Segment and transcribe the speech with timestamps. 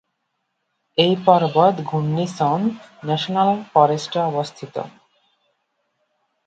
[0.97, 2.59] এই পর্বত গুননিসন
[3.05, 4.75] ন্যাশনাল ফরেস্টে অবস্থিত।